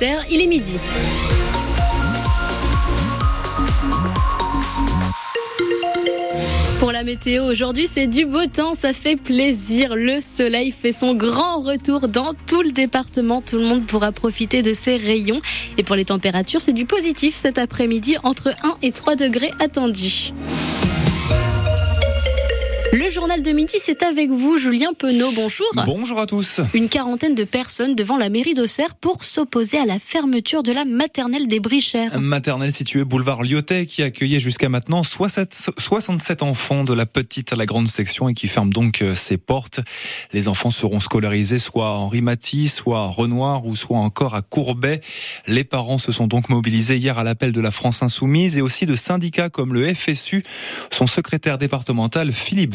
Il 0.00 0.40
est 0.40 0.48
midi. 0.48 0.74
Pour 6.80 6.90
la 6.90 7.04
météo, 7.04 7.44
aujourd'hui, 7.44 7.86
c'est 7.86 8.08
du 8.08 8.26
beau 8.26 8.44
temps, 8.46 8.74
ça 8.74 8.92
fait 8.92 9.14
plaisir. 9.14 9.94
Le 9.94 10.20
soleil 10.20 10.72
fait 10.72 10.90
son 10.90 11.14
grand 11.14 11.60
retour 11.60 12.08
dans 12.08 12.34
tout 12.48 12.62
le 12.62 12.72
département. 12.72 13.40
Tout 13.40 13.58
le 13.58 13.66
monde 13.66 13.86
pourra 13.86 14.10
profiter 14.10 14.62
de 14.62 14.72
ses 14.74 14.96
rayons. 14.96 15.40
Et 15.78 15.84
pour 15.84 15.94
les 15.94 16.06
températures, 16.06 16.60
c'est 16.60 16.72
du 16.72 16.86
positif 16.86 17.32
cet 17.32 17.56
après-midi, 17.56 18.16
entre 18.24 18.48
1 18.64 18.78
et 18.82 18.90
3 18.90 19.14
degrés 19.14 19.52
attendus. 19.60 20.32
Le 23.04 23.10
journal 23.10 23.42
de 23.42 23.50
midi, 23.50 23.74
c'est 23.78 24.02
avec 24.02 24.30
vous, 24.30 24.56
Julien 24.56 24.94
Penaud. 24.94 25.30
Bonjour. 25.32 25.66
Bonjour 25.84 26.18
à 26.18 26.24
tous. 26.24 26.62
Une 26.72 26.88
quarantaine 26.88 27.34
de 27.34 27.44
personnes 27.44 27.94
devant 27.94 28.16
la 28.16 28.30
mairie 28.30 28.54
d'Auxerre 28.54 28.94
pour 28.94 29.24
s'opposer 29.24 29.76
à 29.76 29.84
la 29.84 29.98
fermeture 29.98 30.62
de 30.62 30.72
la 30.72 30.86
maternelle 30.86 31.46
des 31.46 31.60
Brichères. 31.60 32.18
Maternelle 32.18 32.72
située 32.72 33.04
boulevard 33.04 33.42
Lyotet 33.42 33.84
qui 33.84 34.02
accueillait 34.02 34.40
jusqu'à 34.40 34.70
maintenant 34.70 35.02
67 35.02 36.42
enfants 36.42 36.82
de 36.82 36.94
la 36.94 37.04
petite 37.04 37.52
à 37.52 37.56
la 37.56 37.66
grande 37.66 37.88
section 37.88 38.30
et 38.30 38.34
qui 38.34 38.48
ferme 38.48 38.72
donc 38.72 39.02
euh, 39.02 39.14
ses 39.14 39.36
portes. 39.36 39.80
Les 40.32 40.48
enfants 40.48 40.70
seront 40.70 41.00
scolarisés 41.00 41.58
soit 41.58 41.88
à 41.88 41.90
Henri 41.90 42.22
soit 42.68 43.00
à 43.00 43.06
Renoir 43.06 43.66
ou 43.66 43.76
soit 43.76 43.98
encore 43.98 44.34
à 44.34 44.40
Courbet. 44.40 45.02
Les 45.46 45.64
parents 45.64 45.98
se 45.98 46.10
sont 46.10 46.26
donc 46.26 46.48
mobilisés 46.48 46.96
hier 46.96 47.18
à 47.18 47.24
l'appel 47.24 47.52
de 47.52 47.60
la 47.60 47.70
France 47.70 48.02
Insoumise 48.02 48.56
et 48.56 48.62
aussi 48.62 48.86
de 48.86 48.96
syndicats 48.96 49.50
comme 49.50 49.74
le 49.74 49.92
FSU. 49.92 50.42
Son 50.90 51.06
secrétaire 51.06 51.58
départemental 51.58 52.32
Philippe 52.32 52.74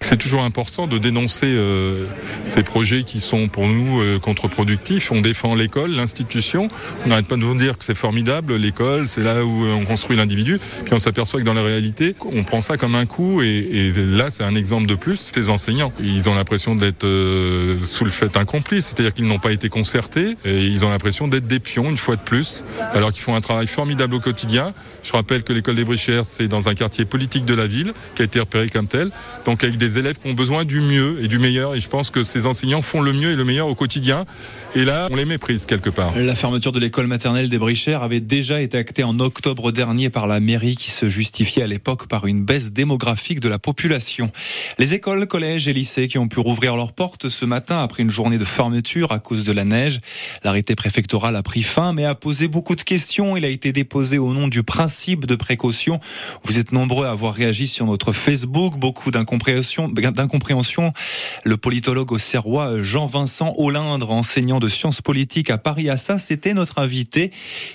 c'est 0.00 0.16
toujours 0.16 0.42
important 0.42 0.86
de 0.86 0.98
dénoncer 0.98 1.46
euh, 1.46 2.06
ces 2.44 2.62
projets 2.62 3.02
qui 3.02 3.20
sont 3.20 3.48
pour 3.48 3.66
nous 3.66 4.00
euh, 4.00 4.18
contre-productifs. 4.18 5.10
On 5.10 5.20
défend 5.20 5.54
l'école, 5.54 5.90
l'institution. 5.92 6.68
On 7.04 7.08
n'arrête 7.08 7.26
pas 7.26 7.36
de 7.36 7.40
nous 7.40 7.54
dire 7.54 7.78
que 7.78 7.84
c'est 7.84 7.96
formidable, 7.96 8.56
l'école, 8.56 9.08
c'est 9.08 9.22
là 9.22 9.44
où 9.44 9.64
euh, 9.64 9.74
on 9.74 9.84
construit 9.84 10.16
l'individu. 10.16 10.60
Puis 10.84 10.94
on 10.94 10.98
s'aperçoit 10.98 11.40
que 11.40 11.44
dans 11.44 11.54
la 11.54 11.62
réalité, 11.62 12.14
on 12.34 12.44
prend 12.44 12.60
ça 12.60 12.76
comme 12.76 12.94
un 12.94 13.06
coup. 13.06 13.42
Et, 13.42 13.92
là, 13.96 14.30
c'est 14.30 14.44
un 14.44 14.54
exemple 14.54 14.86
de 14.86 14.94
plus. 14.94 15.30
Ces 15.34 15.50
enseignants, 15.50 15.92
ils 16.00 16.28
ont 16.28 16.34
l'impression 16.34 16.74
d'être 16.74 17.06
sous 17.84 18.04
le 18.04 18.10
fait 18.10 18.36
accompli, 18.36 18.82
c'est-à-dire 18.82 19.14
qu'ils 19.14 19.26
n'ont 19.26 19.38
pas 19.38 19.52
été 19.52 19.68
concertés. 19.68 20.36
Et 20.44 20.66
ils 20.66 20.84
ont 20.84 20.90
l'impression 20.90 21.28
d'être 21.28 21.46
des 21.46 21.60
pions 21.60 21.90
une 21.90 21.98
fois 21.98 22.16
de 22.16 22.22
plus, 22.22 22.64
alors 22.92 23.12
qu'ils 23.12 23.22
font 23.22 23.34
un 23.34 23.40
travail 23.40 23.66
formidable 23.66 24.14
au 24.14 24.20
quotidien. 24.20 24.74
Je 25.02 25.12
rappelle 25.12 25.42
que 25.42 25.52
l'école 25.52 25.74
des 25.74 25.84
Brichères, 25.84 26.24
c'est 26.24 26.48
dans 26.48 26.68
un 26.68 26.74
quartier 26.74 27.04
politique 27.04 27.44
de 27.44 27.54
la 27.54 27.66
ville, 27.66 27.92
qui 28.14 28.22
a 28.22 28.24
été 28.24 28.40
repéré 28.40 28.68
comme 28.68 28.86
tel 28.86 29.10
avec 29.60 29.76
des 29.76 29.98
élèves 29.98 30.16
qui 30.18 30.28
ont 30.28 30.34
besoin 30.34 30.64
du 30.64 30.80
mieux 30.80 31.22
et 31.22 31.28
du 31.28 31.38
meilleur. 31.38 31.74
Et 31.74 31.80
je 31.80 31.88
pense 31.88 32.10
que 32.10 32.22
ces 32.22 32.46
enseignants 32.46 32.82
font 32.82 33.00
le 33.00 33.12
mieux 33.12 33.32
et 33.32 33.36
le 33.36 33.44
meilleur 33.44 33.68
au 33.68 33.74
quotidien. 33.74 34.24
Et 34.74 34.84
là, 34.86 35.08
on 35.10 35.16
les 35.16 35.26
méprise 35.26 35.66
quelque 35.66 35.90
part. 35.90 36.16
La 36.16 36.34
fermeture 36.34 36.72
de 36.72 36.80
l'école 36.80 37.06
maternelle 37.06 37.50
des 37.50 37.58
Brichères 37.58 38.02
avait 38.02 38.20
déjà 38.20 38.62
été 38.62 38.78
actée 38.78 39.04
en 39.04 39.20
octobre 39.20 39.70
dernier 39.70 40.08
par 40.08 40.26
la 40.26 40.40
mairie 40.40 40.76
qui 40.76 40.90
se 40.90 41.10
justifiait 41.10 41.62
à 41.62 41.66
l'époque 41.66 42.06
par 42.06 42.26
une 42.26 42.42
baisse 42.42 42.72
démographique 42.72 43.40
de 43.40 43.50
la 43.50 43.58
population. 43.58 44.30
Les 44.78 44.94
écoles, 44.94 45.26
collèges 45.26 45.68
et 45.68 45.74
lycées 45.74 46.08
qui 46.08 46.16
ont 46.16 46.28
pu 46.28 46.40
rouvrir 46.40 46.74
leurs 46.74 46.92
portes 46.92 47.28
ce 47.28 47.44
matin 47.44 47.82
après 47.82 48.02
une 48.02 48.10
journée 48.10 48.38
de 48.38 48.46
fermeture 48.46 49.12
à 49.12 49.18
cause 49.18 49.44
de 49.44 49.52
la 49.52 49.64
neige. 49.64 50.00
L'arrêté 50.42 50.74
préfectoral 50.74 51.36
a 51.36 51.42
pris 51.42 51.62
fin 51.62 51.92
mais 51.92 52.06
a 52.06 52.14
posé 52.14 52.48
beaucoup 52.48 52.74
de 52.74 52.82
questions. 52.82 53.36
Il 53.36 53.44
a 53.44 53.48
été 53.48 53.72
déposé 53.72 54.16
au 54.16 54.32
nom 54.32 54.48
du 54.48 54.62
principe 54.62 55.26
de 55.26 55.34
précaution. 55.34 56.00
Vous 56.44 56.58
êtes 56.58 56.72
nombreux 56.72 57.06
à 57.06 57.10
avoir 57.10 57.34
réagi 57.34 57.68
sur 57.68 57.84
notre 57.84 58.12
Facebook. 58.12 58.78
Beaucoup 58.78 59.10
d'un 59.10 59.24
d'incompréhension. 59.42 60.92
Le 61.44 61.56
politologue 61.56 62.12
au 62.12 62.18
Serrois 62.18 62.82
Jean-Vincent 62.82 63.54
Olindre, 63.56 64.10
enseignant 64.10 64.60
de 64.60 64.68
sciences 64.68 65.00
politiques 65.00 65.50
à 65.50 65.58
Paris 65.58 65.88
Assas, 65.90 66.18
c'était 66.18 66.54
notre 66.54 66.78
invité. 66.78 67.30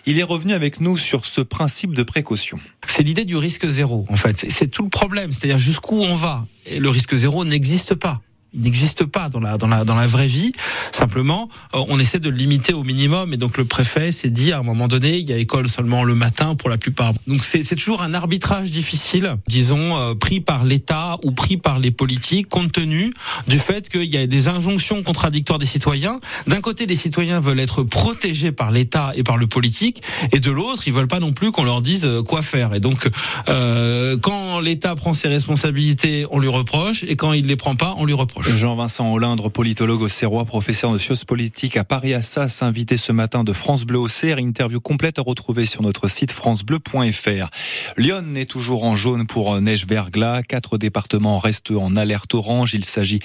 Il 0.05 0.19
est 0.19 0.23
revenu 0.23 0.53
avec 0.53 0.81
nous 0.81 0.97
sur 0.97 1.25
ce 1.25 1.41
principe 1.41 1.93
de 1.93 2.03
précaution. 2.03 2.59
C'est 2.87 3.03
l'idée 3.03 3.25
du 3.25 3.37
risque 3.37 3.67
zéro, 3.67 4.05
en 4.09 4.15
fait. 4.15 4.45
C'est 4.49 4.67
tout 4.67 4.83
le 4.83 4.89
problème. 4.89 5.31
C'est-à-dire 5.31 5.59
jusqu'où 5.59 5.95
on 6.01 6.15
va. 6.15 6.45
Et 6.65 6.79
le 6.79 6.89
risque 6.89 7.15
zéro 7.15 7.45
n'existe 7.45 7.95
pas 7.95 8.21
il 8.53 8.61
n'existe 8.61 9.05
pas 9.05 9.29
dans 9.29 9.39
la 9.39 9.57
dans 9.57 9.67
la 9.67 9.83
dans 9.83 9.95
la 9.95 10.07
vraie 10.07 10.27
vie. 10.27 10.51
Simplement, 10.91 11.49
euh, 11.73 11.83
on 11.89 11.99
essaie 11.99 12.19
de 12.19 12.29
le 12.29 12.35
limiter 12.35 12.73
au 12.73 12.83
minimum. 12.83 13.33
Et 13.33 13.37
donc 13.37 13.57
le 13.57 13.65
préfet 13.65 14.11
s'est 14.11 14.29
dit 14.29 14.51
à 14.51 14.59
un 14.59 14.63
moment 14.63 14.87
donné, 14.87 15.17
il 15.17 15.29
y 15.29 15.33
a 15.33 15.37
école 15.37 15.69
seulement 15.69 16.03
le 16.03 16.15
matin 16.15 16.55
pour 16.55 16.69
la 16.69 16.77
plupart. 16.77 17.13
Donc 17.27 17.43
c'est 17.43 17.63
toujours 17.75 18.01
un 18.01 18.13
arbitrage 18.13 18.71
difficile, 18.71 19.37
disons 19.47 19.97
euh, 19.97 20.15
pris 20.15 20.39
par 20.39 20.63
l'État 20.63 21.17
ou 21.23 21.31
pris 21.31 21.57
par 21.57 21.79
les 21.79 21.91
politiques, 21.91 22.49
compte 22.49 22.71
tenu 22.71 23.13
du 23.47 23.59
fait 23.59 23.89
qu'il 23.89 24.05
y 24.05 24.17
a 24.17 24.25
des 24.27 24.47
injonctions 24.47 25.03
contradictoires 25.03 25.59
des 25.59 25.65
citoyens. 25.65 26.19
D'un 26.47 26.61
côté, 26.61 26.85
les 26.85 26.95
citoyens 26.95 27.39
veulent 27.39 27.59
être 27.59 27.83
protégés 27.83 28.51
par 28.51 28.71
l'État 28.71 29.11
et 29.15 29.23
par 29.23 29.37
le 29.37 29.47
politique, 29.47 30.01
et 30.31 30.39
de 30.39 30.51
l'autre, 30.51 30.83
ils 30.87 30.93
veulent 30.93 31.07
pas 31.07 31.19
non 31.19 31.33
plus 31.33 31.51
qu'on 31.51 31.63
leur 31.63 31.81
dise 31.81 32.05
euh, 32.05 32.23
quoi 32.23 32.41
faire. 32.41 32.73
Et 32.73 32.79
donc, 32.79 33.07
euh, 33.49 34.17
quand 34.17 34.59
l'État 34.59 34.95
prend 34.95 35.13
ses 35.13 35.27
responsabilités, 35.27 36.25
on 36.31 36.39
lui 36.39 36.47
reproche, 36.47 37.03
et 37.07 37.15
quand 37.15 37.33
il 37.33 37.45
les 37.47 37.55
prend 37.55 37.75
pas, 37.75 37.95
on 37.97 38.05
lui 38.05 38.13
reproche. 38.13 38.36
Jean-Vincent 38.41 39.11
Hollindre, 39.11 39.49
politologue 39.49 40.01
au 40.01 40.07
Serrois, 40.07 40.45
professeur 40.45 40.91
de 40.91 40.99
sciences 40.99 41.25
politiques 41.25 41.77
à 41.77 41.83
Paris 41.83 42.13
Assas, 42.13 42.61
invité 42.61 42.97
ce 42.97 43.11
matin 43.11 43.43
de 43.43 43.53
France 43.53 43.85
Bleu 43.85 43.99
au 43.99 44.07
Serre. 44.07 44.37
Interview 44.37 44.79
complète 44.79 45.17
à 45.17 45.21
retrouver 45.21 45.65
sur 45.65 45.81
notre 45.81 46.07
site 46.07 46.31
francebleu.fr. 46.31 47.49
Lyon 47.97 48.35
est 48.35 48.49
toujours 48.49 48.83
en 48.83 48.95
jaune 48.95 49.25
pour 49.25 49.59
neige 49.59 49.87
verglas. 49.87 50.43
Quatre 50.43 50.77
départements 50.77 51.39
restent 51.39 51.71
en 51.71 51.95
alerte 51.95 52.33
orange. 52.35 52.73
Il 52.73 52.85
s'agit 52.85 53.19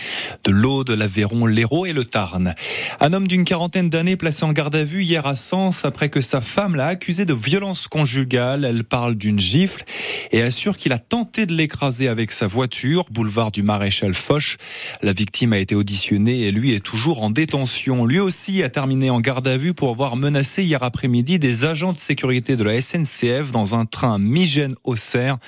de 0.45 0.50
l'Aude, 0.50 0.91
l'Aveyron, 0.91 1.47
l'Hérault 1.47 1.87
et 1.87 1.93
le 1.93 2.05
Tarn. 2.05 2.55
Un 3.00 3.12
homme 3.12 3.29
d'une 3.29 3.44
quarantaine 3.44 3.91
d'années 3.91 4.17
placé 4.17 4.44
en 4.44 4.53
garde 4.53 4.75
à 4.75 4.84
vue 4.84 5.03
hier 5.03 5.27
à 5.27 5.37
Sens 5.37 5.84
après 5.84 6.09
que 6.09 6.21
sa 6.21 6.41
femme 6.41 6.75
l'a 6.75 6.87
accusé 6.87 7.25
de 7.25 7.34
violence 7.34 7.87
conjugale. 7.89 8.65
Elle 8.65 8.84
parle 8.84 9.15
d'une 9.15 9.41
gifle 9.41 9.84
et 10.31 10.43
assure 10.43 10.77
qu'il 10.77 10.93
a 10.93 10.99
tenté 10.99 11.47
de 11.47 11.55
l'écraser 11.55 12.09
avec 12.09 12.33
sa 12.33 12.47
voiture, 12.47 13.06
boulevard 13.11 13.53
du 13.53 13.62
Maréchal 13.62 14.15
Foch. 14.15 14.56
La 15.05 15.13
victime 15.13 15.53
a 15.53 15.59
été 15.59 15.75
auditionnée 15.75 16.43
et 16.43 16.53
lui 16.53 16.75
est 16.75 16.81
toujours 16.81 17.25
en 17.25 17.31
détention. 17.31 18.07
Lui 18.07 18.21
aussi 18.21 18.63
a 18.63 18.69
terminé 18.69 19.11
en 19.11 19.21
garde 19.21 19.49
à 19.49 19.57
vue 19.57 19.75
pour 19.75 19.91
avoir 19.91 20.15
menacé 20.15 20.63
hier 20.63 20.85
après-midi 20.85 21.41
des 21.41 21.65
agents 21.65 21.93
de 21.93 21.99
sécurité 21.99 22.55
de 22.55 22.63
la 22.63 22.81
SNCF 22.81 23.51
dans 23.51 23.75
un 23.75 23.85
train 23.85 24.21
Migène-Auxerre. 24.21 25.39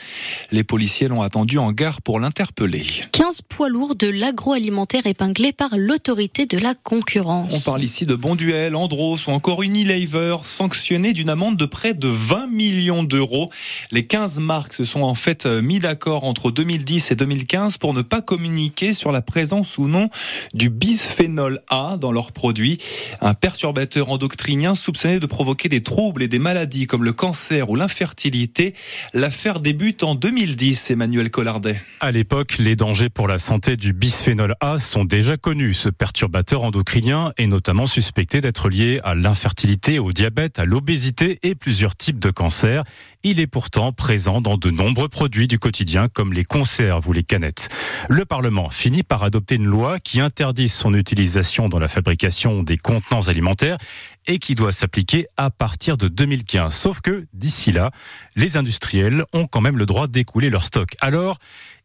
Les 0.51 0.65
policiers 0.65 1.07
l'ont 1.07 1.23
attendu 1.23 1.59
en 1.59 1.71
gare 1.71 2.03
pour 2.03 2.19
l'interpeller. 2.19 2.85
15 3.13 3.43
poids 3.43 3.69
lourds 3.69 3.95
de 3.95 4.09
l'agroalimentaire 4.09 5.07
épinglés 5.07 5.53
par 5.53 5.77
l'autorité 5.77 6.47
de 6.47 6.59
la 6.59 6.75
concurrence. 6.75 7.55
On 7.55 7.61
parle 7.61 7.85
ici 7.85 8.07
de 8.07 8.17
Bonduel, 8.17 8.75
Andros 8.75 9.25
ou 9.29 9.31
encore 9.31 9.63
Unilever, 9.63 10.39
sanctionnés 10.43 11.13
d'une 11.13 11.29
amende 11.29 11.57
de 11.57 11.67
près 11.67 11.95
de 11.95 12.09
20 12.09 12.49
millions 12.49 13.05
d'euros. 13.05 13.51
Les 13.93 14.05
15 14.05 14.41
marques 14.41 14.73
se 14.73 14.85
sont 14.85 15.03
en 15.03 15.15
fait 15.15 15.47
mis 15.47 15.79
d'accord 15.79 16.25
entre 16.25 16.51
2010 16.51 17.13
et 17.13 17.15
2015 17.15 17.79
pour 17.79 17.95
ne 17.95 18.03
pas 18.03 18.21
communiquer 18.21 18.93
sur 18.93 19.13
la 19.13 19.23
présence 19.23 19.44
présence 19.45 19.77
ou 19.77 19.89
non 19.89 20.09
du 20.55 20.71
bisphénol 20.71 21.61
A 21.69 21.99
dans 22.01 22.13
leurs 22.13 22.33
produits, 22.33 22.79
un 23.21 23.35
perturbateur 23.35 24.09
endocrinien 24.09 24.75
soupçonné 24.75 25.21
de 25.21 25.27
provoquer 25.27 25.69
des 25.69 25.83
troubles 25.83 26.23
et 26.23 26.29
des 26.29 26.39
maladies 26.39 26.87
comme 26.87 27.05
le 27.05 27.13
cancer 27.13 27.69
ou 27.69 27.77
l'infertilité. 27.77 28.73
L'affaire 29.13 29.61
débute 29.61 30.03
en 30.03 30.15
2010, 30.15 30.93
Emmanuel 30.93 31.31
Collardet. 31.31 31.77
À 32.01 32.11
l'époque, 32.11 32.57
les 32.59 32.75
dangers 32.75 33.11
pour 33.11 33.29
la 33.29 33.37
santé 33.37 33.77
du 33.77 33.93
bisphénol 33.93 34.55
A 34.61 34.79
sont 34.79 35.05
déjà 35.05 35.37
connus. 35.37 35.75
Ce 35.75 35.91
perturbateur 35.91 36.63
endocrinien 36.63 37.33
est 37.37 37.47
notamment 37.47 37.87
suspecté 37.87 38.41
d'être 38.41 38.71
lié 38.71 39.01
à 39.05 39.15
l'infertilité, 39.15 39.99
au 39.99 40.13
diabète, 40.13 40.59
à 40.59 40.65
l'obésité 40.65 41.39
et 41.43 41.55
plusieurs 41.55 41.97
types 41.97 42.19
de 42.19 42.31
cancers. 42.31 42.83
Il 43.27 43.41
est 43.41 43.47
pourtant 43.47 43.91
présent 43.91 44.43
dans 44.43 44.59
de 44.59 44.69
nombreux 44.69 45.09
produits 45.09 45.49
du 45.49 45.59
quotidien 45.59 46.09
comme 46.09 46.35
les 46.35 46.45
conserves 46.45 47.09
ou 47.09 47.13
les 47.15 47.23
canettes. 47.23 47.71
Le 48.11 48.27
Parlement 48.27 48.69
finit 48.69 49.03
par 49.03 49.23
adopter 49.23 49.55
une 49.55 49.65
loi 49.65 49.99
qui 49.99 50.21
interdit 50.21 50.69
son 50.69 50.93
utilisation 50.93 51.71
dans 51.71 51.79
la 51.79 51.89
fabrication 51.89 52.63
des 52.63 52.77
contenants 52.77 53.27
alimentaires 53.29 53.79
et 54.27 54.39
qui 54.39 54.55
doit 54.55 54.73
s'appliquer 54.73 55.27
à 55.37 55.51
partir 55.51 55.97
de 55.97 56.09
2015. 56.09 56.75
Sauf 56.75 57.01
que 57.01 57.27
d'ici 57.33 57.73
là, 57.73 57.91
les 58.37 58.57
industriels 58.57 59.25
ont 59.33 59.47
quand 59.47 59.61
même 59.61 59.79
le 59.79 59.87
droit 59.87 60.07
d'écouler 60.07 60.51
leur 60.51 60.63
stock. 60.63 60.97
Alors, 61.01 61.39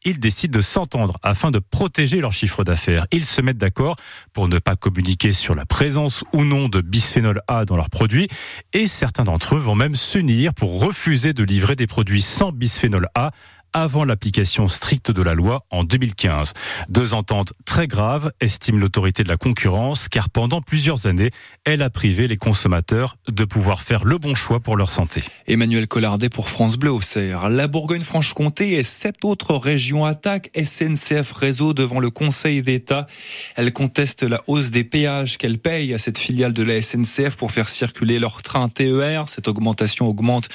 ils 0.05 0.19
décident 0.19 0.57
de 0.57 0.61
s'entendre 0.61 1.17
afin 1.23 1.51
de 1.51 1.59
protéger 1.59 2.21
leur 2.21 2.31
chiffre 2.31 2.63
d'affaires. 2.63 3.05
Ils 3.11 3.25
se 3.25 3.41
mettent 3.41 3.57
d'accord 3.57 3.97
pour 4.31 4.47
ne 4.47 4.57
pas 4.59 4.75
communiquer 4.75 5.33
sur 5.33 5.55
la 5.55 5.65
présence 5.65 6.23
ou 6.31 6.45
non 6.45 6.69
de 6.69 6.81
bisphénol 6.81 7.41
A 7.47 7.65
dans 7.65 7.75
leurs 7.75 7.89
produits 7.89 8.29
et 8.71 8.87
certains 8.87 9.25
d'entre 9.25 9.55
eux 9.55 9.59
vont 9.59 9.75
même 9.75 9.95
s'unir 9.95 10.53
pour 10.53 10.81
refuser 10.81 11.33
de 11.33 11.43
livrer 11.43 11.75
des 11.75 11.87
produits 11.87 12.21
sans 12.21 12.51
bisphénol 12.51 13.09
A 13.13 13.31
avant 13.73 14.03
l'application 14.03 14.67
stricte 14.67 15.11
de 15.11 15.21
la 15.21 15.33
loi 15.33 15.65
en 15.69 15.83
2015. 15.83 16.53
Deux 16.89 17.13
ententes 17.13 17.53
très 17.65 17.87
graves, 17.87 18.31
estime 18.39 18.79
l'autorité 18.79 19.23
de 19.23 19.29
la 19.29 19.37
concurrence, 19.37 20.07
car 20.07 20.29
pendant 20.29 20.61
plusieurs 20.61 21.05
années, 21.05 21.31
elle 21.65 21.81
a 21.81 21.89
privé 21.89 22.27
les 22.27 22.37
consommateurs 22.37 23.17
de 23.27 23.45
pouvoir 23.45 23.81
faire 23.81 24.05
le 24.05 24.17
bon 24.17 24.35
choix 24.35 24.59
pour 24.59 24.75
leur 24.75 24.89
santé. 24.89 25.23
Emmanuel 25.47 25.87
Collardet 25.87 26.29
pour 26.29 26.49
France 26.49 26.77
Bleu 26.77 26.91
au 26.91 27.01
Cerf. 27.01 27.49
La 27.49 27.67
Bourgogne-Franche-Comté 27.67 28.73
et 28.73 28.83
sept 28.83 29.23
autres 29.23 29.55
régions 29.55 30.05
attaquent 30.05 30.49
SNCF 30.55 31.31
Réseau 31.31 31.73
devant 31.73 31.99
le 31.99 32.09
Conseil 32.09 32.61
d'État. 32.61 33.07
Elle 33.55 33.71
conteste 33.73 34.23
la 34.23 34.41
hausse 34.47 34.71
des 34.71 34.83
péages 34.83 35.37
qu'elle 35.37 35.57
paye 35.57 35.93
à 35.93 35.99
cette 35.99 36.17
filiale 36.17 36.53
de 36.53 36.63
la 36.63 36.81
SNCF 36.81 37.35
pour 37.35 37.51
faire 37.51 37.69
circuler 37.69 38.19
leur 38.19 38.41
train 38.41 38.69
TER. 38.69 39.27
Cette 39.27 39.47
augmentation 39.47 40.07
augmente 40.07 40.49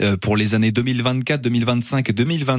euh, 0.00 0.16
pour 0.16 0.36
les 0.36 0.54
années 0.54 0.72
2024, 0.72 1.40
2025 1.40 2.10
et 2.10 2.12
2026. 2.12 2.49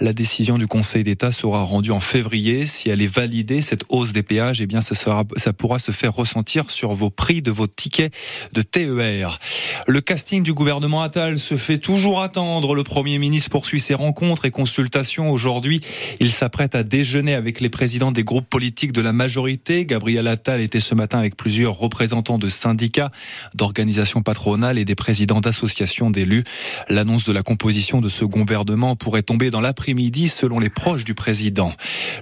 La 0.00 0.12
décision 0.12 0.58
du 0.58 0.66
Conseil 0.66 1.02
d'État 1.02 1.32
sera 1.32 1.62
rendue 1.62 1.92
en 1.92 2.00
février. 2.00 2.66
Si 2.66 2.90
elle 2.90 3.00
est 3.00 3.06
validée, 3.06 3.62
cette 3.62 3.84
hausse 3.88 4.12
des 4.12 4.22
péages, 4.22 4.60
eh 4.60 4.66
bien, 4.66 4.82
ça, 4.82 4.94
sera, 4.94 5.24
ça 5.36 5.54
pourra 5.54 5.78
se 5.78 5.92
faire 5.92 6.12
ressentir 6.12 6.70
sur 6.70 6.92
vos 6.92 7.08
prix 7.08 7.40
de 7.40 7.50
vos 7.50 7.66
tickets 7.66 8.12
de 8.52 8.60
TER. 8.60 9.38
Le 9.86 10.00
casting 10.02 10.42
du 10.42 10.52
gouvernement 10.52 11.00
Attal 11.00 11.38
se 11.38 11.56
fait 11.56 11.78
toujours 11.78 12.20
attendre. 12.20 12.74
Le 12.74 12.82
Premier 12.82 13.18
ministre 13.18 13.48
poursuit 13.48 13.80
ses 13.80 13.94
rencontres 13.94 14.44
et 14.44 14.50
consultations. 14.50 15.30
Aujourd'hui, 15.30 15.80
il 16.20 16.30
s'apprête 16.30 16.74
à 16.74 16.82
déjeuner 16.82 17.34
avec 17.34 17.60
les 17.60 17.70
présidents 17.70 18.12
des 18.12 18.24
groupes 18.24 18.48
politiques 18.50 18.92
de 18.92 19.00
la 19.00 19.14
majorité. 19.14 19.86
Gabriel 19.86 20.28
Attal 20.28 20.60
était 20.60 20.80
ce 20.80 20.94
matin 20.94 21.18
avec 21.18 21.36
plusieurs 21.36 21.78
représentants 21.78 22.38
de 22.38 22.50
syndicats, 22.50 23.10
d'organisations 23.54 24.20
patronales 24.20 24.78
et 24.78 24.84
des 24.84 24.96
présidents 24.96 25.40
d'associations 25.40 26.10
d'élus. 26.10 26.44
L'annonce 26.90 27.24
de 27.24 27.32
la 27.32 27.42
composition 27.42 28.02
de 28.02 28.10
ce 28.10 28.26
gouvernement 28.26 28.81
pourrait 28.96 29.22
tomber 29.22 29.50
dans 29.50 29.60
l'après-midi 29.60 30.28
selon 30.28 30.58
les 30.58 30.68
proches 30.68 31.04
du 31.04 31.14
président. 31.14 31.72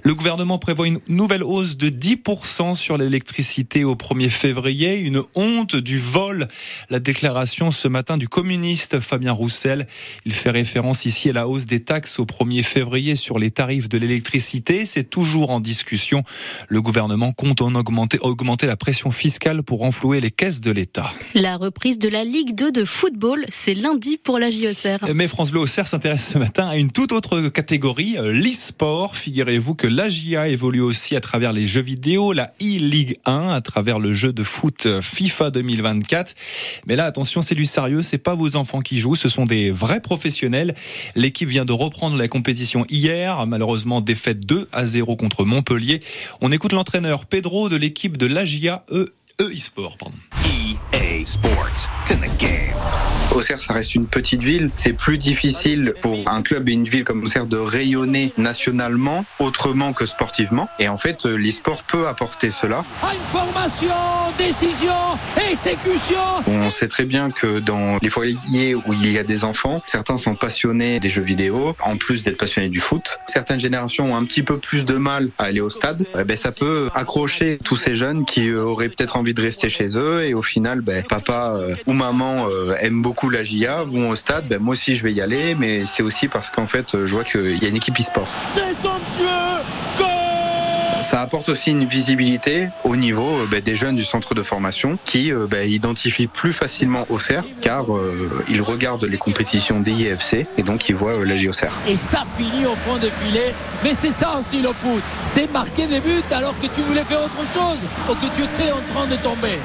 Le 0.03 0.13
gouvernement 0.13 0.59
prévoit 0.59 0.87
une 0.87 0.99
nouvelle 1.07 1.43
hausse 1.43 1.75
de 1.75 1.89
10% 1.89 2.75
sur 2.75 2.97
l'électricité 2.97 3.83
au 3.83 3.95
1er 3.95 4.29
février. 4.29 4.99
Une 4.99 5.21
honte 5.35 5.75
du 5.75 5.97
vol. 5.97 6.47
La 6.89 6.99
déclaration 6.99 7.71
ce 7.71 7.87
matin 7.87 8.17
du 8.17 8.27
communiste 8.29 8.99
Fabien 8.99 9.31
Roussel. 9.31 9.87
Il 10.25 10.33
fait 10.33 10.51
référence 10.51 11.05
ici 11.05 11.29
à 11.29 11.33
la 11.33 11.47
hausse 11.47 11.65
des 11.65 11.81
taxes 11.81 12.19
au 12.19 12.25
1er 12.25 12.63
février 12.63 13.15
sur 13.15 13.39
les 13.39 13.51
tarifs 13.51 13.89
de 13.89 13.97
l'électricité. 13.97 14.85
C'est 14.85 15.09
toujours 15.09 15.49
en 15.49 15.59
discussion. 15.59 16.23
Le 16.67 16.81
gouvernement 16.81 17.31
compte 17.31 17.61
en 17.61 17.73
augmenter, 17.73 18.19
augmenter 18.21 18.67
la 18.67 18.77
pression 18.77 19.11
fiscale 19.11 19.63
pour 19.63 19.79
renflouer 19.79 20.21
les 20.21 20.31
caisses 20.31 20.61
de 20.61 20.71
l'État. 20.71 21.11
La 21.33 21.57
reprise 21.57 21.97
de 21.97 22.09
la 22.09 22.23
Ligue 22.23 22.55
2 22.55 22.71
de 22.71 22.85
football, 22.85 23.45
c'est 23.49 23.73
lundi 23.73 24.17
pour 24.17 24.37
la 24.37 24.51
JOCR. 24.51 25.13
Mais 25.15 25.27
France 25.27 25.51
Bleu 25.51 25.61
Auxerre 25.61 25.87
s'intéresse 25.87 26.27
ce 26.31 26.37
matin 26.37 26.50
à 26.59 26.77
une 26.77 26.91
toute 26.91 27.11
autre 27.11 27.47
catégorie, 27.49 28.17
euh, 28.17 28.33
l'e-sport. 28.33 29.15
Figurez-vous 29.15 29.75
que 29.75 29.87
l'AGIA 29.87 30.47
évolue 30.47 30.81
aussi 30.81 31.15
à 31.15 31.21
travers 31.21 31.53
les 31.53 31.67
jeux 31.67 31.81
vidéo, 31.81 32.33
la 32.33 32.51
e-Ligue 32.61 33.17
1 33.25 33.49
à 33.49 33.61
travers 33.61 33.99
le 33.99 34.13
jeu 34.13 34.33
de 34.33 34.43
foot 34.43 34.85
euh, 34.85 35.01
FIFA 35.01 35.51
2024. 35.51 36.35
Mais 36.87 36.95
là, 36.95 37.05
attention, 37.05 37.41
c'est 37.41 37.55
du 37.55 37.65
sérieux, 37.65 38.01
c'est 38.01 38.17
pas 38.17 38.35
vos 38.35 38.55
enfants 38.55 38.81
qui 38.81 38.99
jouent, 38.99 39.15
ce 39.15 39.29
sont 39.29 39.45
des 39.45 39.71
vrais 39.71 40.01
professionnels. 40.01 40.75
L'équipe 41.15 41.49
vient 41.49 41.65
de 41.65 41.73
reprendre 41.73 42.17
la 42.17 42.27
compétition 42.27 42.85
hier, 42.89 43.45
malheureusement 43.47 44.01
défaite 44.01 44.45
2 44.45 44.67
à 44.71 44.85
0 44.85 45.15
contre 45.15 45.45
Montpellier. 45.45 46.01
On 46.41 46.51
écoute 46.51 46.73
l'entraîneur 46.73 47.25
Pedro 47.25 47.69
de 47.69 47.75
l'équipe 47.75 48.17
de 48.17 48.25
l'AGIA 48.25 48.83
E 48.91 49.13
e-sport. 49.39 49.97
Pardon. 49.97 50.17
EA 50.51 51.23
Sports. 51.23 51.87
It's 52.01 52.11
in 52.11 52.19
the 52.19 52.37
game. 52.37 52.75
Auxerre, 53.33 53.61
ça 53.61 53.73
reste 53.73 53.95
une 53.95 54.07
petite 54.07 54.43
ville. 54.43 54.69
C'est 54.75 54.91
plus 54.91 55.17
difficile 55.17 55.93
pour 56.01 56.27
un 56.27 56.41
club 56.41 56.67
et 56.67 56.73
une 56.73 56.83
ville 56.83 57.05
comme 57.05 57.23
Auxerre 57.23 57.45
de 57.45 57.57
rayonner 57.57 58.33
nationalement 58.37 59.23
autrement 59.39 59.93
que 59.93 60.05
sportivement. 60.05 60.67
Et 60.79 60.89
en 60.89 60.97
fait, 60.97 61.25
euh, 61.25 61.37
l'e-sport 61.37 61.83
peut 61.83 62.07
apporter 62.09 62.51
cela. 62.51 62.83
Information, 63.01 63.95
décision, 64.37 64.93
exécution. 65.49 66.19
On 66.45 66.69
sait 66.69 66.89
très 66.89 67.05
bien 67.05 67.31
que 67.31 67.59
dans 67.59 67.99
les 68.01 68.09
foyers 68.09 68.75
où 68.75 68.91
il 68.91 69.09
y 69.09 69.17
a 69.17 69.23
des 69.23 69.45
enfants, 69.45 69.81
certains 69.85 70.17
sont 70.17 70.35
passionnés 70.35 70.99
des 70.99 71.09
jeux 71.09 71.21
vidéo, 71.21 71.73
en 71.79 71.95
plus 71.95 72.23
d'être 72.23 72.37
passionnés 72.37 72.69
du 72.69 72.81
foot. 72.81 73.19
Certaines 73.29 73.61
générations 73.61 74.11
ont 74.11 74.17
un 74.17 74.25
petit 74.25 74.43
peu 74.43 74.57
plus 74.57 74.83
de 74.83 74.95
mal 74.95 75.29
à 75.37 75.45
aller 75.45 75.61
au 75.61 75.69
stade. 75.69 76.05
Eh 76.19 76.25
ben, 76.25 76.35
ça 76.35 76.51
peut 76.51 76.89
accrocher 76.95 77.59
tous 77.63 77.77
ces 77.77 77.95
jeunes 77.95 78.25
qui 78.25 78.49
euh, 78.49 78.61
auraient 78.61 78.89
peut-être 78.89 79.15
envie 79.15 79.33
de 79.33 79.41
rester 79.41 79.69
chez 79.69 79.97
eux 79.97 80.25
et 80.25 80.33
au 80.41 80.43
final, 80.43 80.81
ben, 80.81 81.03
papa 81.03 81.53
euh, 81.55 81.75
ou 81.85 81.93
maman 81.93 82.47
euh, 82.49 82.75
aiment 82.79 83.03
beaucoup 83.03 83.29
la 83.29 83.43
GIA, 83.43 83.83
vont 83.83 84.09
au 84.09 84.15
stade. 84.15 84.45
Ben, 84.47 84.57
moi 84.57 84.71
aussi, 84.71 84.95
je 84.95 85.03
vais 85.03 85.13
y 85.13 85.21
aller, 85.21 85.53
mais 85.53 85.85
c'est 85.85 86.01
aussi 86.01 86.27
parce 86.27 86.49
qu'en 86.49 86.65
fait, 86.65 86.95
euh, 86.95 87.05
je 87.05 87.13
vois 87.13 87.23
qu'il 87.23 87.61
y 87.61 87.65
a 87.65 87.69
une 87.69 87.75
équipe 87.75 87.99
e-sport. 87.99 88.27
C'est 88.55 88.73
somptueux. 88.81 89.61
Ça 91.11 91.19
apporte 91.19 91.49
aussi 91.49 91.71
une 91.71 91.83
visibilité 91.83 92.69
au 92.85 92.95
niveau 92.95 93.45
ben, 93.49 93.59
des 93.59 93.75
jeunes 93.75 93.97
du 93.97 94.03
centre 94.05 94.33
de 94.33 94.43
formation 94.43 94.97
qui 95.03 95.33
euh, 95.33 95.45
ben, 95.45 95.69
identifient 95.69 96.27
plus 96.27 96.53
facilement 96.53 97.05
Auxerre 97.09 97.43
car 97.59 97.93
euh, 97.93 98.45
ils 98.47 98.61
regardent 98.61 99.03
les 99.03 99.17
compétitions 99.17 99.81
des 99.81 99.91
IFC 99.91 100.47
et 100.57 100.63
donc 100.63 100.87
ils 100.87 100.95
voient 100.95 101.19
euh, 101.19 101.25
la 101.25 101.35
Auxerre. 101.49 101.73
Et 101.85 101.97
ça 101.97 102.23
finit 102.37 102.65
au 102.65 102.77
fond 102.77 102.97
de 102.97 103.09
filet. 103.21 103.53
Mais 103.83 103.93
c'est 103.93 104.13
ça 104.13 104.39
aussi 104.39 104.61
le 104.61 104.69
foot. 104.69 105.03
C'est 105.25 105.51
marquer 105.51 105.85
des 105.85 105.99
buts 105.99 106.23
alors 106.31 106.57
que 106.59 106.67
tu 106.67 106.79
voulais 106.79 107.03
faire 107.03 107.23
autre 107.23 107.41
chose 107.51 107.79
ou 108.09 108.13
que 108.13 108.33
tu 108.33 108.43
étais 108.43 108.71
en 108.71 108.81
train 108.81 109.05
de 109.07 109.17
tomber. 109.17 109.59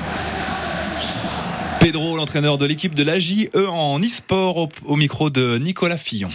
Pedro, 1.87 2.17
l'entraîneur 2.17 2.59
de 2.59 2.67
l'équipe 2.67 2.97
de 2.97 3.05
l'AGIE 3.05 3.49
en 3.55 4.01
e-sport 4.01 4.57
au, 4.57 4.69
au 4.87 4.97
micro 4.97 5.31
de 5.31 5.57
Nicolas 5.59 5.97
Fillon. 5.97 6.31